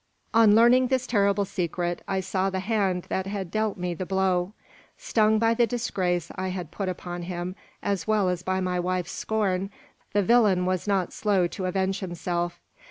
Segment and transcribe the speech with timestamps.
[0.33, 4.53] "On learning this terrible secret, I saw the hand that had dealt me the blow.
[4.97, 9.11] Stung by the disgrace I had put upon him, as well as by my wife's
[9.11, 9.69] scorn,
[10.13, 12.59] the villain was not slow to avenge himself.